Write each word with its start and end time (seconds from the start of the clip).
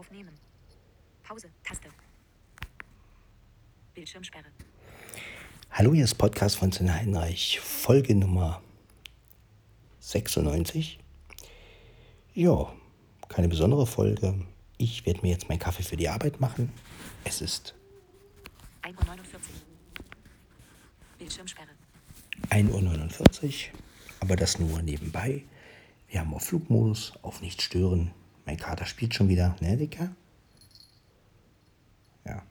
Aufnehmen. 0.00 0.32
Pause. 1.22 1.50
Taste. 1.62 1.90
Bildschirmsperre. 3.92 4.46
Hallo, 5.72 5.92
hier 5.92 6.04
ist 6.04 6.14
Podcast 6.14 6.56
von 6.56 6.72
Sinn 6.72 6.90
Heinreich, 6.90 7.60
Folge 7.60 8.14
Nummer 8.14 8.62
96. 9.98 10.98
Ja, 12.32 12.72
keine 13.28 13.48
besondere 13.48 13.86
Folge. 13.86 14.46
Ich 14.78 15.04
werde 15.04 15.20
mir 15.20 15.32
jetzt 15.32 15.50
meinen 15.50 15.58
Kaffee 15.58 15.82
für 15.82 15.98
die 15.98 16.08
Arbeit 16.08 16.40
machen. 16.40 16.72
Es 17.24 17.42
ist 17.42 17.74
1.49 18.80 18.94
Uhr. 18.94 19.40
Bildschirmsperre. 21.18 21.68
1.49 22.48 23.44
Uhr, 23.44 23.78
aber 24.20 24.36
das 24.36 24.58
nur 24.58 24.80
nebenbei. 24.80 25.44
Wir 26.08 26.20
haben 26.20 26.32
auf 26.32 26.44
Flugmodus, 26.44 27.12
auf 27.20 27.42
nicht 27.42 27.60
stören. 27.60 28.14
Mein 28.46 28.56
Kater 28.56 28.86
spielt 28.86 29.14
schon 29.14 29.28
wieder, 29.28 29.56
ne, 29.60 29.76
Dicker? 29.76 30.10
Ja. 32.24 32.42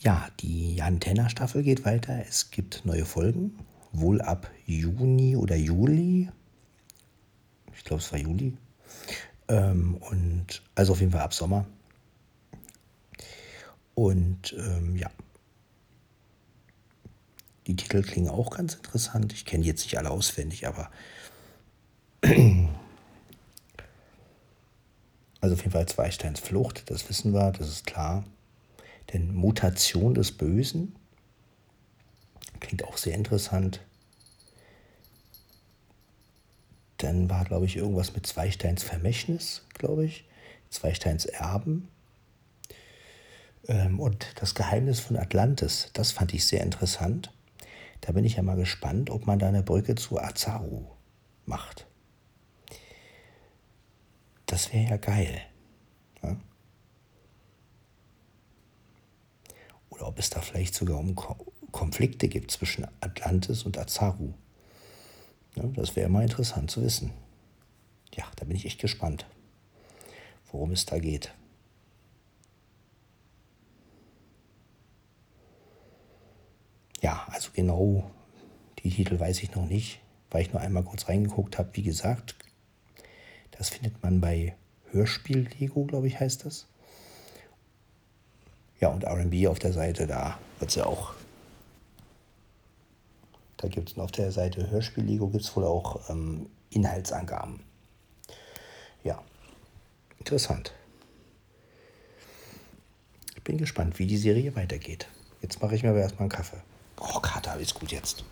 Ja, 0.00 0.28
die 0.40 0.80
Antenna-Staffel 0.80 1.62
geht 1.62 1.84
weiter. 1.84 2.24
Es 2.26 2.50
gibt 2.50 2.84
neue 2.84 3.04
Folgen. 3.04 3.58
Wohl 3.92 4.20
ab 4.20 4.50
Juni 4.66 5.36
oder 5.36 5.56
Juli. 5.56 6.30
Ich 7.74 7.84
glaube, 7.84 8.02
es 8.02 8.12
war 8.12 8.18
Juli. 8.18 8.56
Ähm, 9.48 9.96
und 9.96 10.62
also 10.74 10.92
auf 10.92 11.00
jeden 11.00 11.12
Fall 11.12 11.22
ab 11.22 11.34
Sommer. 11.34 11.66
Und 13.94 14.54
ähm, 14.56 14.94
ja. 14.96 15.10
Die 17.66 17.76
Titel 17.76 18.02
klingen 18.02 18.28
auch 18.28 18.50
ganz 18.50 18.74
interessant. 18.74 19.32
Ich 19.32 19.44
kenne 19.44 19.64
jetzt 19.64 19.82
nicht 19.82 19.98
alle 19.98 20.10
auswendig, 20.10 20.66
aber 20.66 20.90
also 25.48 25.60
auf 25.60 25.64
jeden 25.64 25.72
Fall 25.72 25.86
Zweisteins 25.86 26.40
Flucht, 26.40 26.90
das 26.90 27.08
wissen 27.08 27.32
wir, 27.32 27.52
das 27.52 27.68
ist 27.68 27.86
klar. 27.86 28.24
Denn 29.12 29.34
Mutation 29.34 30.12
des 30.12 30.32
Bösen 30.32 30.94
klingt 32.60 32.84
auch 32.84 32.98
sehr 32.98 33.14
interessant. 33.14 33.80
Dann 36.98 37.30
war, 37.30 37.46
glaube 37.46 37.64
ich, 37.64 37.76
irgendwas 37.76 38.12
mit 38.12 38.26
Zweisteins 38.26 38.82
Vermächtnis, 38.82 39.64
glaube 39.72 40.04
ich. 40.04 40.28
Zweisteins 40.68 41.24
Erben. 41.24 41.88
Ähm, 43.68 44.00
und 44.00 44.26
das 44.34 44.54
Geheimnis 44.54 45.00
von 45.00 45.16
Atlantis, 45.16 45.88
das 45.94 46.12
fand 46.12 46.34
ich 46.34 46.46
sehr 46.46 46.62
interessant. 46.62 47.32
Da 48.02 48.12
bin 48.12 48.26
ich 48.26 48.36
ja 48.36 48.42
mal 48.42 48.56
gespannt, 48.56 49.08
ob 49.08 49.26
man 49.26 49.38
da 49.38 49.48
eine 49.48 49.62
Brücke 49.62 49.94
zu 49.94 50.20
Azaru 50.20 50.84
macht. 51.46 51.87
Das 54.48 54.72
wäre 54.72 54.88
ja 54.88 54.96
geil. 54.96 55.42
Ja? 56.22 56.34
Oder 59.90 60.08
ob 60.08 60.18
es 60.18 60.30
da 60.30 60.40
vielleicht 60.40 60.74
sogar 60.74 60.98
um 60.98 61.14
Konflikte 61.70 62.28
gibt 62.28 62.50
zwischen 62.50 62.86
Atlantis 63.00 63.64
und 63.64 63.78
Azaru. 63.78 64.32
Ja, 65.54 65.64
das 65.64 65.96
wäre 65.96 66.08
mal 66.08 66.22
interessant 66.22 66.70
zu 66.70 66.82
wissen. 66.82 67.12
Ja, 68.14 68.24
da 68.36 68.46
bin 68.46 68.56
ich 68.56 68.64
echt 68.64 68.80
gespannt, 68.80 69.26
worum 70.50 70.72
es 70.72 70.86
da 70.86 70.98
geht. 70.98 71.34
Ja, 77.02 77.26
also 77.28 77.50
genau 77.52 78.10
die 78.82 78.90
Titel 78.90 79.20
weiß 79.20 79.42
ich 79.42 79.54
noch 79.54 79.66
nicht, 79.66 80.00
weil 80.30 80.40
ich 80.40 80.52
nur 80.52 80.62
einmal 80.62 80.84
kurz 80.84 81.06
reingeguckt 81.06 81.58
habe. 81.58 81.68
Wie 81.74 81.82
gesagt, 81.82 82.34
das 83.58 83.70
findet 83.70 84.00
man 84.02 84.20
bei 84.20 84.56
Hörspiel 84.92 85.48
Lego, 85.58 85.84
glaube 85.84 86.06
ich, 86.06 86.18
heißt 86.18 86.44
das. 86.44 86.66
Ja, 88.80 88.88
und 88.88 89.04
RB 89.04 89.48
auf 89.48 89.58
der 89.58 89.72
Seite, 89.72 90.06
da 90.06 90.38
wird 90.60 90.70
sie 90.70 90.86
auch. 90.86 91.12
Da 93.56 93.66
gibt 93.66 93.90
es 93.90 93.98
auf 93.98 94.12
der 94.12 94.30
Seite 94.30 94.70
Hörspiel 94.70 95.02
Lego 95.02 95.26
gibt 95.26 95.42
es 95.42 95.56
wohl 95.56 95.64
auch 95.64 96.08
ähm, 96.08 96.48
Inhaltsangaben. 96.70 97.60
Ja, 99.02 99.20
interessant. 100.20 100.72
Ich 103.34 103.42
bin 103.42 103.58
gespannt, 103.58 103.98
wie 103.98 104.06
die 104.06 104.18
Serie 104.18 104.54
weitergeht. 104.54 105.08
Jetzt 105.42 105.60
mache 105.60 105.74
ich 105.74 105.82
mir 105.82 105.90
aber 105.90 106.00
erstmal 106.00 106.22
einen 106.22 106.30
Kaffee. 106.30 106.62
Oh, 107.00 107.18
Kater, 107.18 107.58
ist 107.58 107.74
gut 107.74 107.90
jetzt. 107.90 108.24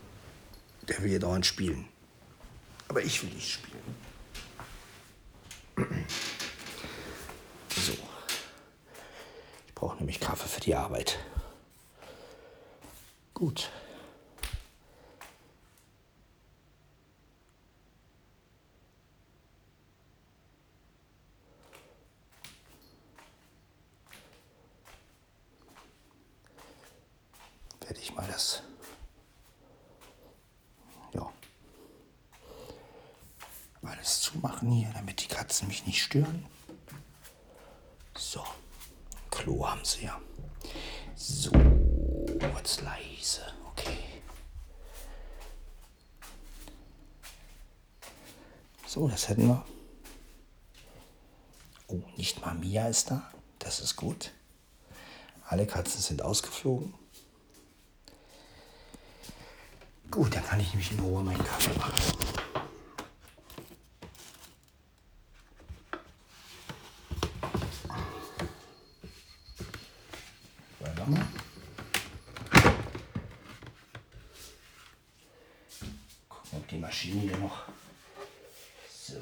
Der 0.88 1.02
will 1.02 1.10
ja 1.10 1.18
dauernd 1.18 1.46
spielen. 1.46 1.86
Aber 2.88 3.02
ich 3.02 3.20
will 3.22 3.30
nicht 3.30 3.50
spielen. 3.50 3.96
So. 7.76 7.92
Ich 9.65 9.65
brauche 9.76 9.98
nämlich 9.98 10.18
Kaffee 10.18 10.48
für 10.48 10.60
die 10.60 10.74
Arbeit. 10.74 11.18
Gut. 13.34 13.70
Werde 27.80 28.00
ich 28.00 28.14
mal 28.14 28.26
das. 28.26 28.62
Ja. 31.12 31.30
Alles 33.82 34.22
zumachen 34.22 34.70
hier, 34.70 34.90
damit 34.94 35.22
die 35.22 35.28
Katzen 35.28 35.68
mich 35.68 35.86
nicht 35.86 36.02
stören. 36.02 36.55
Klo 39.46 39.64
haben 39.64 39.84
sie 39.84 40.06
ja. 40.06 40.20
So. 41.14 41.52
Jetzt 42.56 42.82
leise. 42.82 43.42
Okay. 43.70 43.96
So, 48.88 49.06
das 49.06 49.28
hätten 49.28 49.46
wir. 49.46 49.64
Oh, 51.86 52.02
nicht 52.16 52.44
mal 52.44 52.56
Mia 52.56 52.88
ist 52.88 53.12
da. 53.12 53.30
Das 53.60 53.78
ist 53.78 53.94
gut. 53.94 54.32
Alle 55.44 55.64
Katzen 55.64 56.02
sind 56.02 56.22
ausgeflogen. 56.22 56.92
Gut, 60.10 60.34
dann 60.34 60.44
kann 60.44 60.58
ich 60.58 60.70
nämlich 60.70 60.90
in 60.90 60.98
Ruhe 60.98 61.22
meinen 61.22 61.44
Kaffee 61.44 61.78
machen. 61.78 62.45
Mal. 71.08 71.24
Gucken, 76.28 76.58
ob 76.58 76.66
die 76.68 76.78
Maschine 76.78 77.20
hier 77.20 77.36
noch. 77.36 77.66
So. 78.92 79.14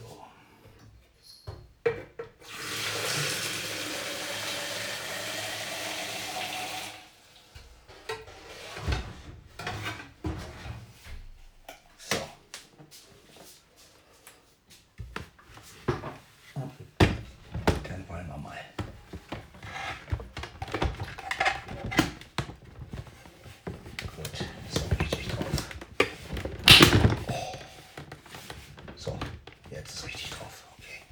So. 11.98 12.16
Dann 17.82 18.08
wollen 18.08 18.26
wir 18.28 18.38
mal. 18.38 18.58
Gut, 24.16 24.44
so 24.70 24.80
richtig 25.00 25.26
drauf. 25.28 25.70
So, 28.96 29.18
jetzt 29.70 29.94
ist 29.94 30.04
richtig 30.06 30.30
drauf. 30.30 30.64
Okay. 30.78 31.02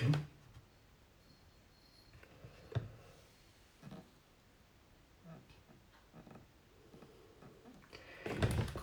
Hm? 0.00 0.14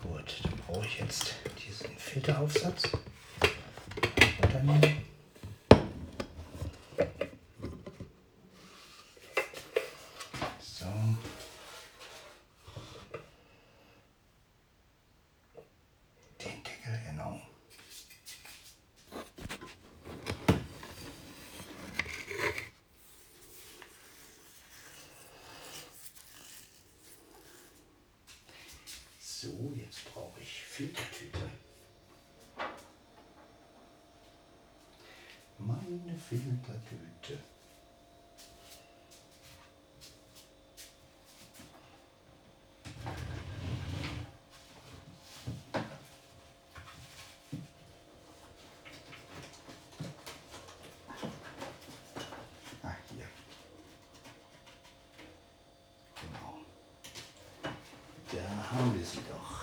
Gut, 0.02 0.40
dann 0.44 0.58
brauche 0.66 0.86
ich 0.86 0.96
jetzt 1.08 1.36
diesen 1.66 1.98
Filteraufsatz. 1.98 2.84
Runternehmen. 4.42 5.06
So. 10.60 10.86
Den 16.42 16.64
Deckel, 16.64 17.00
genau. 17.10 17.42
So, 29.20 29.74
jetzt 29.78 30.04
brauche 30.14 30.42
ich 30.42 30.64
Filtertüte. 30.64 31.40
Eine 36.70 36.80
Filtertüte. 36.90 37.44
Ah, 52.84 52.96
hier. 53.10 53.28
Genau. 56.22 56.54
Da 58.32 58.44
haben 58.72 58.94
wir 58.98 59.06
sie 59.06 59.20
doch. 59.30 59.58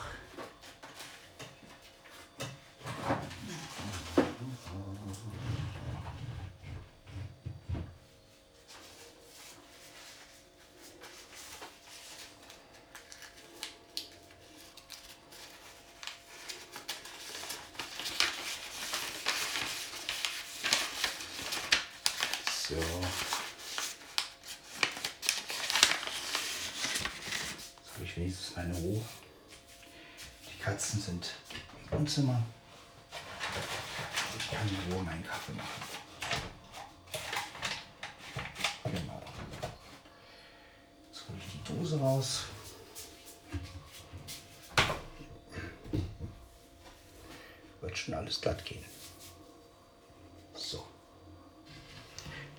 So. 22.67 22.77
Jetzt 22.77 22.87
habe 27.93 28.03
ich 28.15 28.21
wenigstens 28.21 28.57
meine 28.57 28.75
Ruhe. 28.77 29.05
Die 30.49 30.63
Katzen 30.63 31.01
sind 31.01 31.35
im 31.83 31.99
Wohnzimmer. 31.99 32.43
Ich 34.39 34.51
kann 34.51 34.69
in 34.69 34.93
Ruhe 34.93 35.03
meinen 35.03 35.25
Kaffee 35.25 35.53
machen. 35.53 35.83
Genau. 38.85 39.23
Jetzt 41.11 41.29
hole 41.29 41.39
ich 41.39 41.53
die 41.53 41.75
Dose 41.75 41.99
raus. 41.99 42.43
Wird 47.81 47.99
schon 47.99 48.15
alles 48.15 48.41
glatt 48.41 48.65
gehen. 48.65 48.85
So. 50.55 50.87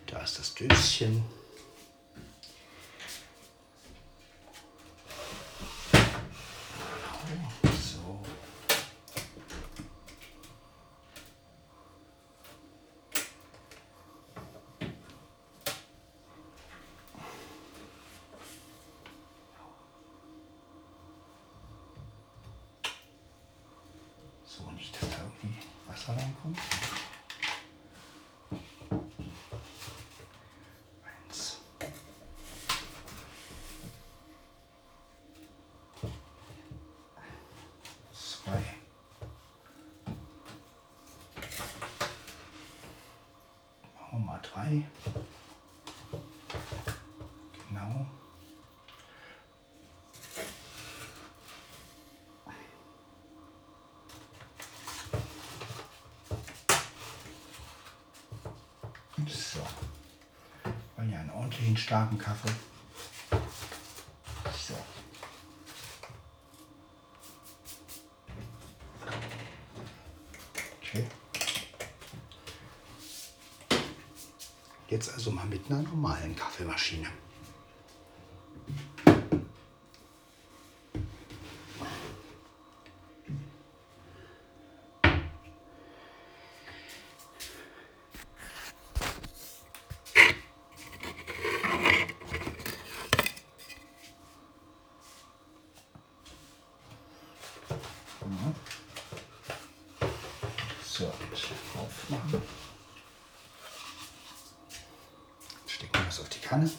Da 0.07 0.19
ist 0.21 0.37
das 0.39 0.53
Döschen. 0.53 1.23
So. 7.73 8.21
So, 24.45 24.71
nicht, 24.71 24.95
dass 24.95 25.09
da 25.09 25.17
irgendwie 25.17 25.57
Wasser 25.87 26.15
reinkommt. 26.15 26.59
Eins. 31.27 31.57
Zwei. 38.13 38.63
Mal 44.17 44.39
drei. 44.41 44.83
Genau. 47.69 48.05
So. 59.27 59.59
Wollen 60.95 61.11
ja 61.11 61.19
einen 61.19 61.29
ordentlichen, 61.31 61.77
starken 61.77 62.17
Kaffee. 62.17 62.51
So. 64.53 64.75
Okay. 70.81 71.07
Jetzt 74.87 75.11
also 75.13 75.31
mal 75.31 75.45
mit 75.67 75.77
einer 75.77 75.87
normalen 75.89 76.35
Kaffeemaschine. 76.35 77.07
So, 100.83 101.11
aufmachen. 101.77 102.41
Kanne. 106.47 106.69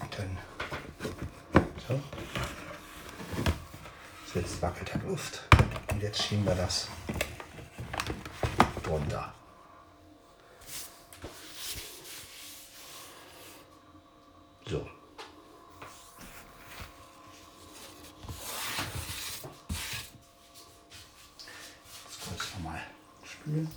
Und 0.00 0.18
dann 0.18 0.38
so. 1.86 2.00
Jetzt 4.34 4.60
wackelt 4.60 4.92
der 4.94 5.02
Luft. 5.02 5.48
Und 5.92 6.02
jetzt 6.02 6.22
schieben 6.22 6.44
wir 6.44 6.54
das 6.56 6.88
drunter. 8.82 9.32
So. 14.66 14.86
Jetzt 22.04 22.20
kurz 22.28 22.54
nochmal 22.54 22.80
spülen. 23.24 23.70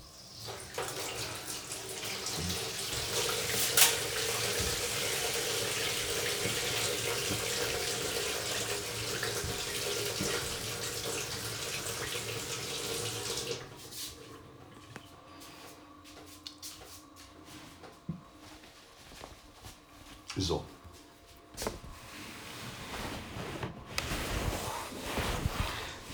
So. 20.38 20.64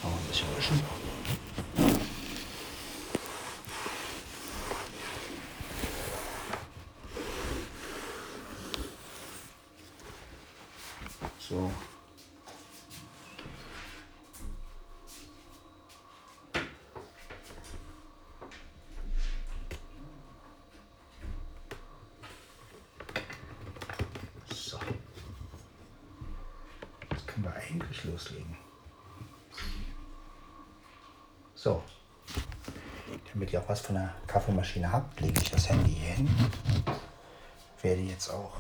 Noch 0.04 0.12
ein 0.12 0.28
bisschen 0.28 0.48
wischen. 0.58 0.82
So. 11.58 11.72
So. 24.54 24.80
Jetzt 27.12 27.28
können 27.28 27.46
wir 27.46 27.56
eigentlich 27.56 28.04
loslegen. 28.04 28.56
So. 31.56 31.82
Damit 33.34 33.52
ihr 33.52 33.62
auch 33.62 33.70
was 33.70 33.82
von 33.82 33.96
der 33.96 34.14
Kaffeemaschine 34.28 34.92
habt, 34.92 35.20
lege 35.22 35.42
ich 35.42 35.50
das 35.50 35.70
Handy 35.70 35.92
hier 35.92 36.14
hin. 36.14 36.30
Werde 37.82 38.02
jetzt 38.02 38.30
auch 38.30 38.58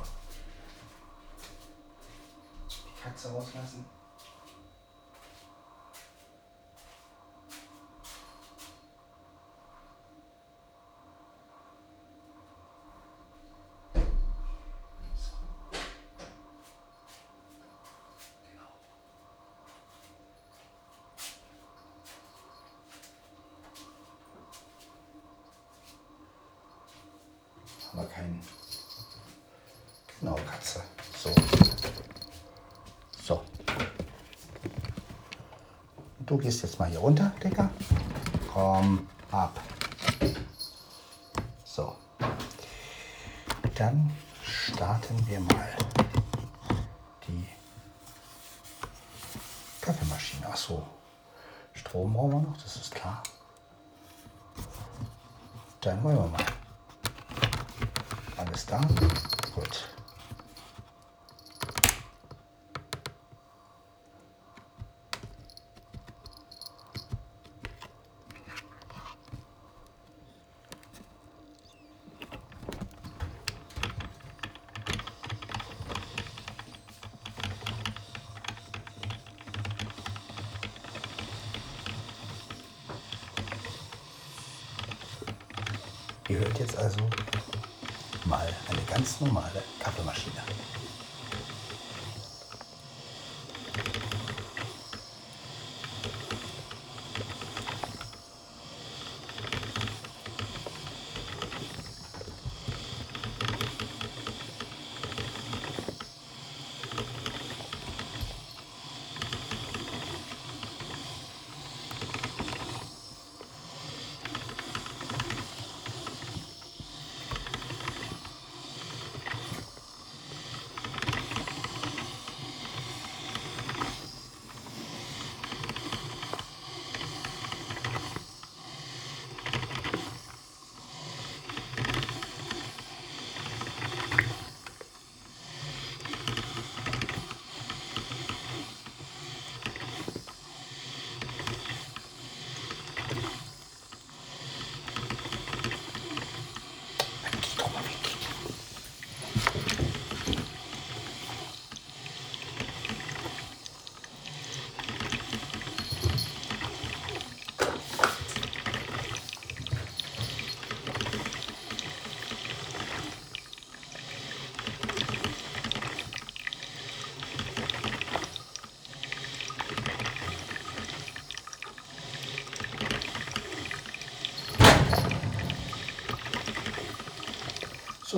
die 3.07 3.13
Katze 3.13 3.29
rauslassen. 3.29 3.85
du 36.27 36.36
gehst 36.47 36.63
jetzt 36.63 36.79
mal 36.79 36.87
hier 36.87 36.99
runter, 36.99 37.33
Dicker. 37.43 37.69
Komm, 38.53 39.05
ab. 39.31 39.59
So. 41.65 41.93
Dann 43.75 44.15
starten 44.43 45.27
wir 45.27 45.41
mal 45.41 45.67
die 47.27 47.45
Kaffeemaschine. 49.81 50.47
Ach 50.49 50.55
so. 50.55 50.87
Strom 51.73 52.13
brauchen 52.13 52.31
wir 52.31 52.39
noch, 52.39 52.57
das 52.63 52.77
ist 52.77 52.95
klar. 52.95 53.21
Dann 55.81 56.01
wollen 56.01 56.15
wir 56.15 56.27
mal. 56.27 56.45
Alles 58.37 58.65
da? 58.65 58.79
Gut. 59.53 59.96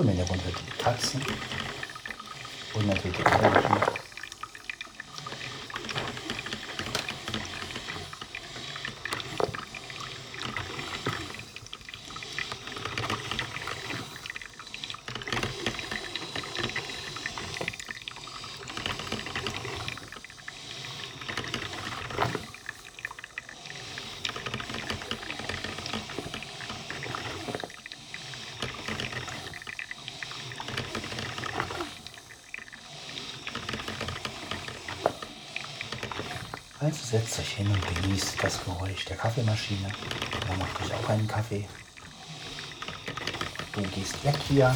So, 0.00 0.04
im 0.04 0.16
Hintergrund 0.16 0.42
hört 0.46 0.54
ihr 0.54 0.62
die 0.64 0.82
Katzen 0.82 1.20
Also 36.90 37.18
setzt 37.18 37.38
euch 37.38 37.50
hin 37.50 37.68
und 37.68 38.02
genießt 38.02 38.42
das 38.42 38.64
Geräusch 38.64 39.04
der 39.04 39.16
Kaffeemaschine. 39.16 39.92
Oder 40.44 40.56
macht 40.56 40.82
euch 40.82 40.92
auch 40.92 41.08
einen 41.08 41.28
Kaffee. 41.28 41.64
Du 43.72 43.82
gehst 43.82 44.24
weg 44.24 44.34
hier. 44.48 44.74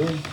excited. 0.00 0.27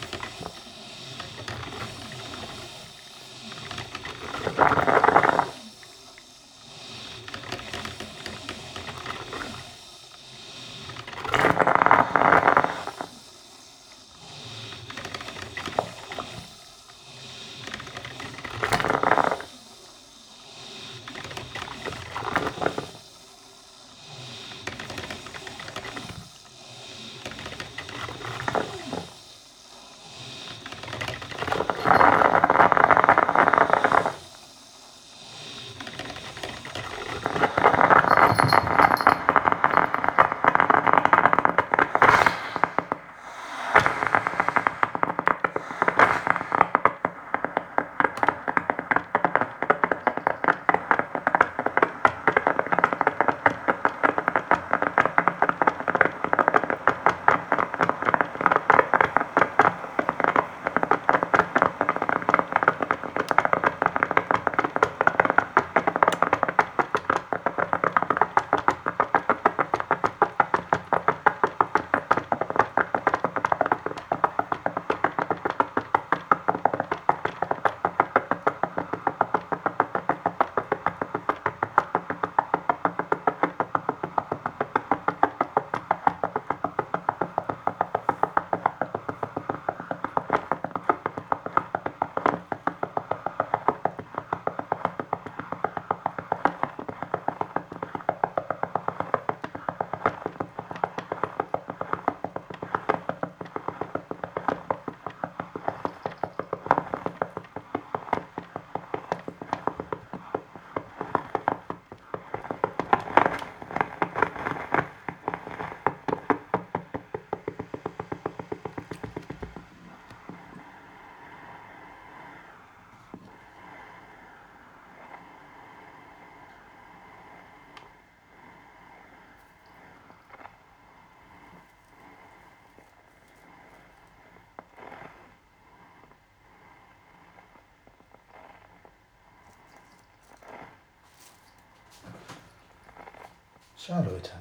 So 143.85 143.93
Leute. 143.93 144.31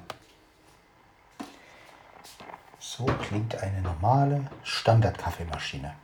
So 2.79 3.05
klingt 3.05 3.55
eine 3.61 3.79
normale 3.79 4.49
Standard-Kaffeemaschine. 4.63 5.95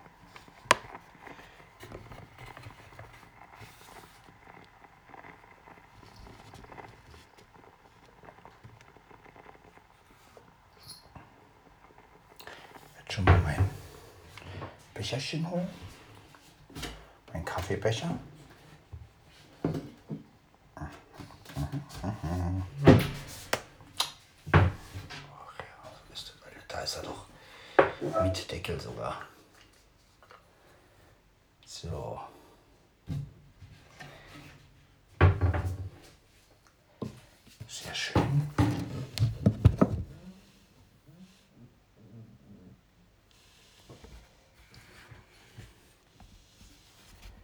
Jetzt 12.99 13.13
schon 13.13 13.25
mal 13.25 13.39
mein 13.39 13.67
Becherchen 14.93 15.49
holen. 15.49 15.67
Mein 17.33 17.43
Kaffeebecher. 17.43 18.19
Ach 24.53 25.57
ja, 25.59 25.91
so 25.93 26.13
ist 26.13 26.27
das, 26.29 26.43
Alter. 26.43 26.60
Da 26.71 26.79
ist 26.79 26.95
er 26.95 27.03
doch. 27.03 27.25
Mit 28.23 28.49
Deckel 28.49 28.79
sogar. 28.79 29.21
So. 31.65 32.19
Sehr 37.67 37.93
schön. 37.93 38.49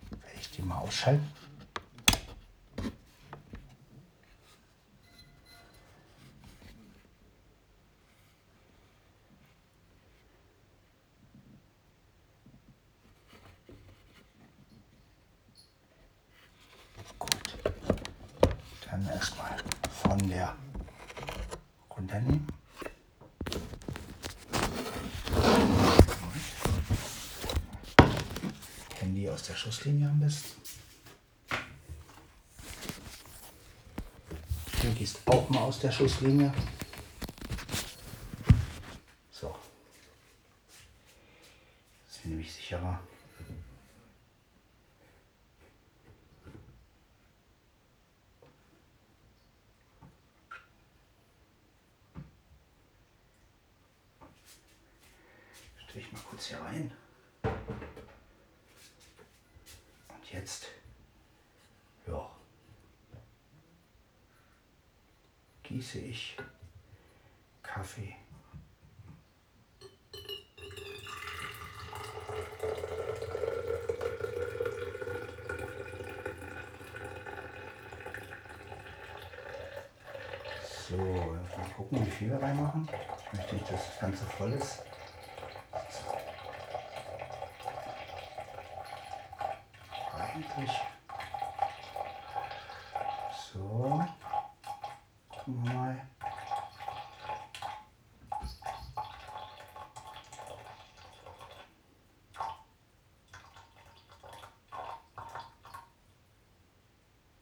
Werde 0.10 0.40
ich 0.40 0.52
die 0.52 0.62
mal 0.62 0.78
ausschalten? 0.78 1.34
Gut. 17.20 17.30
Dann 18.90 19.08
erstmal 19.08 19.58
von 20.04 20.30
der 20.30 20.56
runternehmen. 21.96 22.48
Handy 29.00 29.27
aus 29.38 29.44
der 29.44 29.56
Schusslinie 29.56 30.10
am 30.10 30.20
besten. 30.20 30.60
Du 34.82 34.92
gehst 34.96 35.20
auch 35.28 35.48
mal 35.52 35.60
aus 35.60 35.80
der 35.80 35.92
Schusslinie. 35.92 36.52
So. 39.30 39.56
Das 42.08 42.16
ist 42.16 42.26
nämlich 42.26 42.52
sicherer. 42.52 43.00
Stelle 55.88 56.06
ich 56.06 56.12
mal 56.12 56.22
kurz 56.28 56.48
hier 56.48 56.60
rein. 56.60 56.92
Und 60.28 60.34
jetzt, 60.34 60.68
ja, 62.06 62.30
gieße 65.88 66.00
ich 66.00 66.38
Kaffee. 67.64 68.16
So, 80.90 80.98
mal 80.98 81.70
gucken, 81.76 82.06
wie 82.06 82.12
viel 82.12 82.32
wir 82.32 82.42
reinmachen. 82.42 82.90
Ich 83.32 83.34
möchte 83.40 83.56
nicht, 83.56 83.72
dass 83.72 83.88
das 83.88 84.00
Ganze 84.00 84.26
voll 84.26 84.52
ist. 84.54 84.84
Eigentlich. 90.18 90.72
So. 93.54 94.06
Gucken 95.48 95.64
wir 95.64 95.74
mal. 95.74 96.08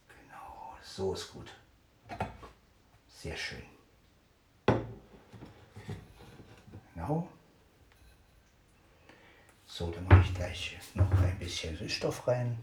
Genau, 0.07 0.77
so 0.83 1.13
ist 1.13 1.33
gut. 1.33 1.51
Sehr 3.07 3.35
schön. 3.35 3.63
Genau. 6.93 7.27
So, 9.65 9.89
gleich 10.55 10.95
noch 10.95 11.11
ein 11.21 11.37
bisschen 11.37 11.75
Süßstoff 11.75 12.27
rein. 12.27 12.57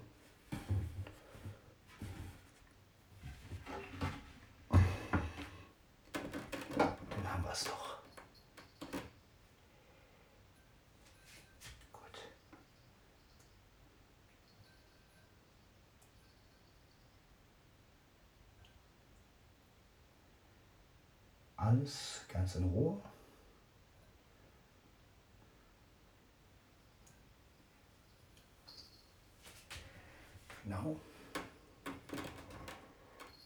Dann 6.77 7.33
haben 7.33 7.45
wir 7.45 7.53
es 7.53 7.65
doch. 7.65 7.99
Gut. 11.93 12.19
Alles 21.57 22.25
ganz 22.29 22.55
in 22.55 22.65
Ruhe. 22.65 23.03
Genau. 30.65 31.01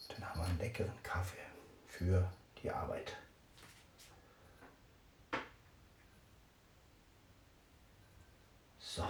Dann 0.09 0.29
haben 0.29 0.41
wir 0.41 0.47
einen 0.47 0.59
leckeren 0.59 1.03
Kaffee 1.03 1.37
für 1.87 2.31
die 2.63 2.71
Arbeit. 2.71 3.17
So. 8.79 9.03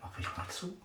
Mache 0.00 0.20
ich 0.20 0.36
mal 0.36 0.48
zu. 0.48 0.76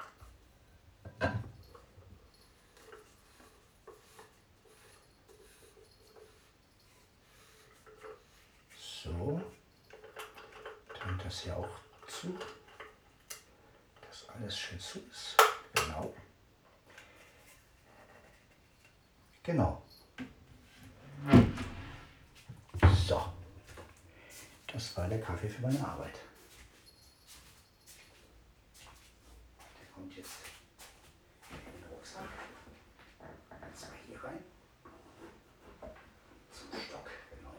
So. 8.77 9.41
Dann 10.99 11.17
das 11.19 11.41
hier 11.41 11.57
auch 11.57 11.69
zu 12.07 12.37
dass 14.15 14.29
alles 14.29 14.57
schön 14.57 14.79
zu 14.79 14.99
ist. 15.11 15.37
Genau. 15.73 16.13
Genau. 19.55 19.81
So. 23.07 23.21
Das 24.67 24.97
war 24.97 25.07
der 25.07 25.21
Kaffee 25.21 25.47
für 25.47 25.61
meine 25.61 25.79
Arbeit. 25.79 26.15
Der 29.79 29.87
kommt 29.93 30.13
jetzt 30.17 30.39
in 31.51 31.55
den 31.55 31.89
Rucksack. 31.89 32.27
Jetzt 33.65 33.83
mal 33.83 33.97
hier 34.05 34.21
rein. 34.21 34.43
Zum 36.51 36.77
Stock. 36.77 37.09
Genau. 37.29 37.55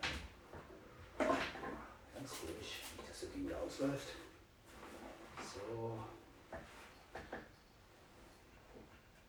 Ganz 2.14 2.30
ruhig, 2.42 2.58
nicht, 2.58 3.08
dass 3.08 3.20
das 3.20 3.30
Ding 3.32 3.46
wieder 3.46 3.58
ausläuft. 3.58 4.08
So. 5.38 5.98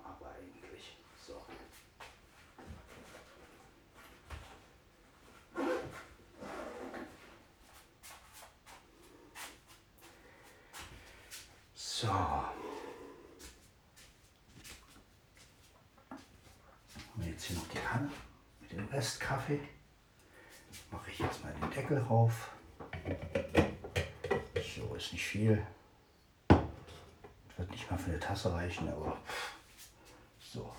Aber 0.04 0.32
eigentlich 0.32 0.98
so. 1.26 1.46
So. 12.00 12.10
Haben 12.10 12.54
wir 17.16 17.36
Kanne 17.98 18.12
mit 18.62 18.72
dem 18.72 18.86
Restkaffee. 18.88 19.60
Mache 20.92 21.10
ich 21.10 21.20
jetzt 21.20 21.44
mal 21.44 21.54
den 21.54 21.72
Deckel 21.72 21.98
rauf. 22.00 22.52
So 24.76 24.94
ist 24.96 25.14
nicht 25.14 25.26
viel. 25.26 25.66
Wird 27.58 27.72
nicht 27.72 27.90
mal 27.90 27.98
für 27.98 28.12
eine 28.12 28.20
Tasse 28.20 28.54
reichen, 28.54 28.88
aber 28.90 29.18
so. 30.40 30.74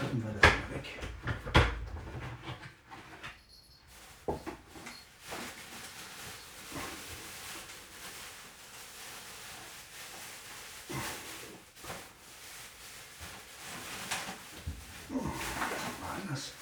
tun 0.00 0.22
wir 0.22 0.32
das 0.40 0.42
mal 0.42 0.70
weg. 0.70 0.86
Mal 16.00 16.20
anders. 16.22 16.52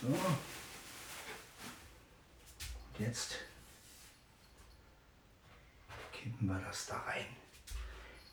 So. 0.00 0.06
Und 0.08 0.18
jetzt 2.98 3.36
kippen 6.12 6.48
wir 6.48 6.58
das 6.60 6.86
da 6.86 6.98
rein 6.98 7.26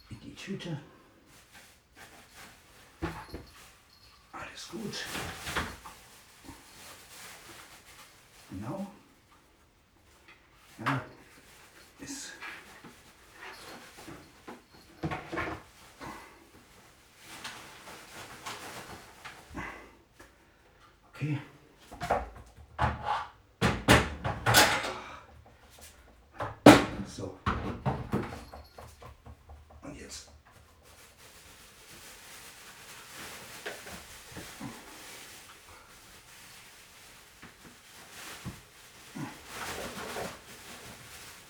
in 0.10 0.20
die 0.20 0.33
Tüte. 0.44 0.78
Alles 4.34 4.68
gut. 4.68 5.06
Genau. 8.50 8.92
Ja, 10.86 11.02
ist. 12.00 12.34
Okay. 21.16 21.38
So. 27.08 27.40
Und 29.84 29.96
jetzt. 29.96 30.28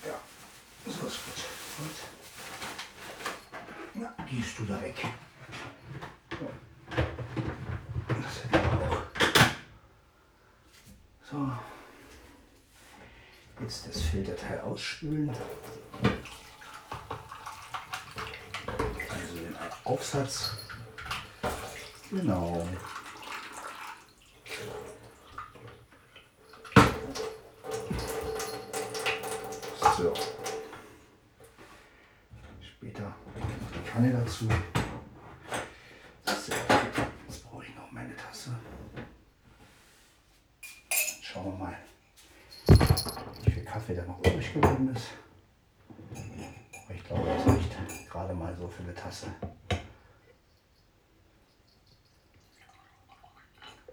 Ja, 0.05 0.19
so 0.85 0.91
ist 0.91 0.99
gut. 0.99 1.39
Gut. 1.77 1.95
Na, 3.93 4.15
gehst 4.29 4.52
du 4.65 4.73
da 4.73 4.81
weg. 4.81 4.95
Das 8.07 8.43
hätten 8.43 8.79
wir 8.79 8.89
auch. 8.89 9.03
So. 11.29 11.51
Jetzt 13.61 13.87
das 13.87 14.01
Filterteil 14.01 14.59
ausspülen. 14.61 15.31
Also 19.09 19.35
den 19.35 19.55
Aufsatz. 19.83 20.51
Genau. 22.09 22.67
So. 29.97 30.13
Kanne 34.03 34.17
dazu. 34.17 34.49
Jetzt 36.25 37.43
brauche 37.45 37.63
ich 37.63 37.73
noch 37.73 37.89
meine 37.89 38.13
Tasse. 38.17 38.53
Schauen 41.21 41.45
wir 41.45 41.57
mal, 41.57 41.77
wie 43.45 43.51
viel 43.51 43.63
Kaffee 43.63 43.95
da 43.95 44.03
noch 44.03 44.19
übrig 44.19 44.51
geblieben 44.51 44.93
ist. 44.93 45.07
Aber 46.83 46.93
ich 46.93 47.03
glaube, 47.05 47.29
das 47.29 47.47
reicht 47.47 48.09
gerade 48.09 48.33
mal 48.33 48.53
so 48.57 48.69
eine 48.79 48.93
Tasse. 48.93 49.27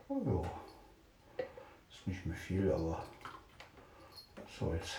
Oh 0.08 0.20
ja. 0.26 1.44
Ist 1.88 2.06
nicht 2.08 2.26
mehr 2.26 2.36
viel, 2.36 2.72
aber 2.72 3.04
so 4.58 4.74
jetzt 4.74 4.96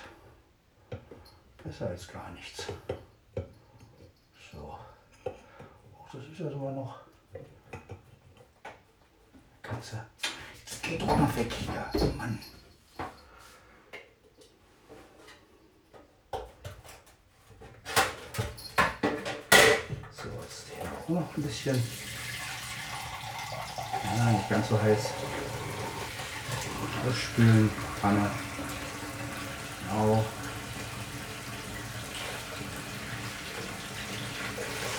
besser 1.62 1.90
als 1.90 2.08
gar 2.08 2.32
nichts. 2.32 2.68
So. 4.52 4.78
Oh, 5.24 6.06
das 6.12 6.26
ist 6.26 6.31
ja 6.42 6.50
sogar 6.50 6.72
noch. 6.72 7.00
Katze. 9.62 10.06
Jetzt 10.60 10.84
geht 10.84 11.02
doch 11.02 11.08
mal 11.18 11.36
weg 11.36 11.54
hier. 11.54 11.86
Oh 11.94 12.18
Mann. 12.18 12.40
So, 20.12 20.30
jetzt 20.42 20.66
den 20.70 20.88
auch 20.88 21.10
noch 21.10 21.38
ein 21.38 21.44
bisschen. 21.44 21.84
Ja, 24.18 24.32
nicht 24.32 24.50
ganz 24.50 24.70
so 24.70 24.82
heiß. 24.82 25.10
Ausspülen, 27.08 27.70
Pfanne. 28.00 28.30
Genau. 29.90 30.24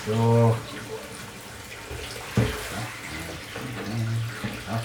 So. 0.05 0.55
Ja. 4.67 4.83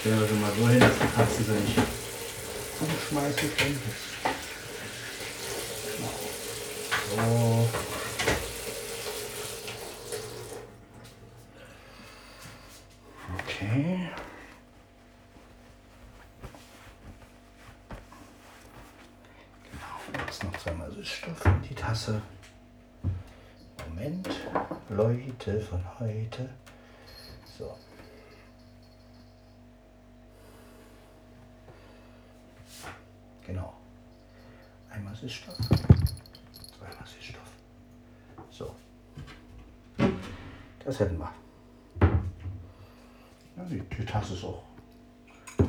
Stellen 0.00 0.20
wir 0.20 0.26
sie 0.26 0.34
mal 0.34 0.52
die 1.16 1.22
Katzen 1.22 1.44
sie 1.44 1.52
nicht 1.52 1.78
umschmeißen 2.80 3.56
können. 3.56 3.80
So. 7.14 7.68
Okay. 13.38 14.10
Genau, 19.64 20.24
jetzt 20.26 20.44
noch 20.44 20.56
zweimal 20.58 20.90
Süßstoff 20.92 21.44
in 21.46 21.62
die 21.62 21.74
Tasse. 21.74 22.20
Moment, 23.88 24.28
Leute 24.90 25.60
von 25.62 25.82
heute. 25.98 26.50
So. 27.58 27.74
Genau. 33.46 33.72
Einmal 34.90 35.14
Süßstoff, 35.14 35.56
zweimal 35.56 37.06
Süßstoff. 37.06 37.48
So. 38.50 38.74
Das 40.84 40.98
hätten 40.98 41.18
wir. 41.18 41.32
Ja, 43.56 43.64
die, 43.64 43.80
die 43.80 44.04
Tasse 44.04 44.34
ist 44.34 44.44
auch 44.44 44.62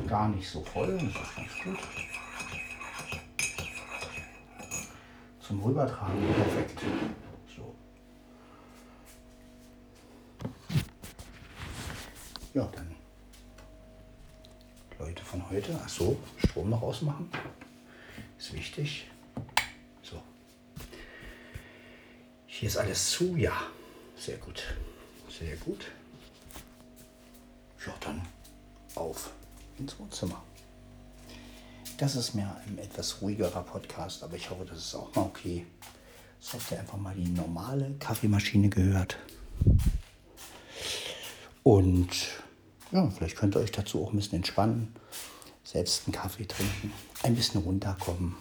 gar 0.08 0.28
nicht 0.28 0.48
so 0.48 0.62
voll. 0.62 0.96
Das 0.96 1.04
ist 1.04 1.36
ganz 1.36 1.52
gut. 1.62 1.78
Zum 5.40 5.62
Rübertragen 5.62 6.34
perfekt. 6.34 6.82
So. 7.56 7.74
Ja, 12.54 12.68
dann 12.74 12.94
Leute 14.98 15.24
von 15.24 15.48
heute. 15.50 15.78
Ach 15.82 15.88
so, 15.88 16.16
Strom 16.38 16.70
noch 16.70 16.82
ausmachen. 16.82 17.30
Ist 18.38 18.52
wichtig. 18.52 19.06
So. 20.02 20.22
Hier 22.46 22.68
ist 22.68 22.76
alles 22.76 23.10
zu. 23.10 23.36
Ja, 23.36 23.52
sehr 24.16 24.36
gut. 24.38 24.62
Sehr 25.28 25.56
gut. 25.56 25.86
Ja, 27.86 27.94
dann 28.00 28.22
auf 28.94 29.30
ins 29.78 29.98
Wohnzimmer. 29.98 30.42
Das 31.98 32.14
ist 32.14 32.34
mir 32.34 32.56
ein 32.66 32.78
etwas 32.78 33.20
ruhigerer 33.20 33.62
Podcast, 33.62 34.22
aber 34.22 34.36
ich 34.36 34.50
hoffe, 34.50 34.64
das 34.64 34.78
ist 34.78 34.94
auch 34.94 35.12
mal 35.14 35.22
okay. 35.22 35.66
So 36.38 36.58
habt 36.58 36.70
ihr 36.70 36.78
einfach 36.78 36.98
mal 36.98 37.14
die 37.14 37.28
normale 37.28 37.94
Kaffeemaschine 37.98 38.68
gehört. 38.68 39.18
Und 41.64 42.08
ja, 42.92 43.10
vielleicht 43.10 43.36
könnt 43.36 43.56
ihr 43.56 43.60
euch 43.60 43.72
dazu 43.72 44.04
auch 44.04 44.12
ein 44.12 44.16
bisschen 44.16 44.36
entspannen, 44.36 44.94
selbst 45.70 46.04
einen 46.06 46.14
Kaffee 46.14 46.46
trinken, 46.46 46.92
ein 47.22 47.34
bisschen 47.34 47.60
runterkommen. 47.60 48.34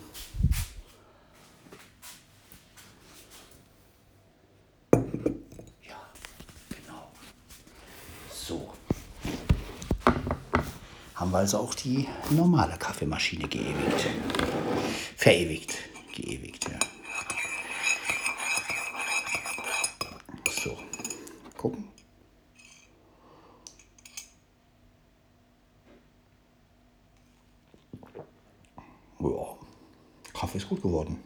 Ja, 4.93 5.99
genau. 6.69 7.11
So. 8.33 8.73
Haben 11.15 11.31
wir 11.31 11.39
also 11.39 11.57
auch 11.57 11.75
die 11.75 12.07
normale 12.29 12.77
Kaffeemaschine 12.77 13.49
geewigt. 13.49 14.07
Verewigt. 15.17 15.73
Geewigt, 16.15 16.69
ja. 16.69 16.79
So. 20.63 20.77
Gucken. 21.57 21.89
Ja, 29.19 29.57
Kaffee 30.33 30.57
ist 30.57 30.69
gut 30.69 30.81
geworden. 30.81 31.19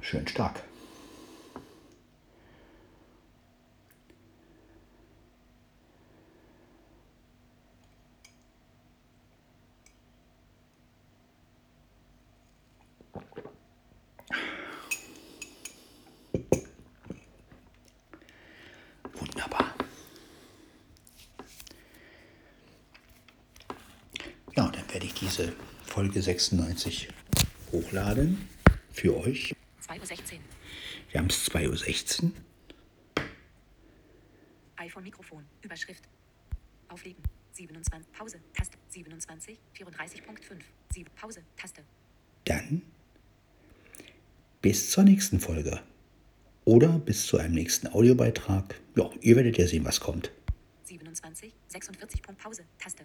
Schön 0.00 0.26
stark. 0.26 0.64
Diese 25.36 25.52
Folge 25.84 26.22
96 26.22 27.08
hochladen. 27.72 28.48
Für 28.92 29.16
euch. 29.16 29.52
2.16 29.88 30.34
Uhr. 30.34 30.40
Wir 31.10 31.20
haben 31.20 31.26
es 31.26 31.50
2.16 31.50 32.24
Uhr. 32.24 32.30
iPhone-Mikrofon. 34.76 35.44
Überschrift. 35.62 36.04
Auflegen. 36.88 37.20
27. 37.52 38.12
Pause. 38.12 38.38
Taste. 38.54 38.78
27. 38.90 39.58
34.5. 39.76 40.60
7. 40.92 41.10
Pause. 41.20 41.40
Taste. 41.56 41.82
Dann 42.44 42.82
bis 44.62 44.90
zur 44.90 45.02
nächsten 45.02 45.40
Folge. 45.40 45.80
Oder 46.64 46.98
bis 47.00 47.26
zu 47.26 47.38
einem 47.38 47.54
nächsten 47.54 47.88
Audiobeitrag. 47.88 48.80
Ja, 48.94 49.10
ihr 49.20 49.34
werdet 49.34 49.58
ja 49.58 49.66
sehen, 49.66 49.84
was 49.84 49.98
kommt. 49.98 50.30
27. 50.84 51.52
46. 51.68 52.22
Punkt. 52.22 52.40
Pause. 52.40 52.64
Taste. 52.78 53.04